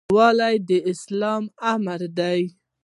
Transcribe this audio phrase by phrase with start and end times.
[0.09, 2.39] یووالی د اسلام امر دی